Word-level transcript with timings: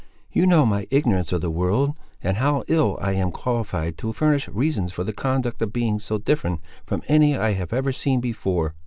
"You 0.31 0.47
know 0.47 0.65
my 0.65 0.87
ignorance 0.89 1.31
of 1.31 1.41
the 1.41 1.51
world, 1.51 1.95
and 2.23 2.37
how 2.37 2.63
ill 2.67 2.97
I 2.99 3.11
am 3.11 3.29
qualified 3.29 3.99
to 3.99 4.11
furnish 4.13 4.47
reasons 4.47 4.91
for 4.91 5.03
the 5.03 5.13
conduct 5.13 5.61
of 5.61 5.73
beings 5.73 6.03
so 6.05 6.17
different 6.17 6.59
from 6.87 7.03
any 7.07 7.37
I 7.37 7.51
have 7.51 7.71
ever 7.71 7.91
seen 7.91 8.19
before. 8.19 8.73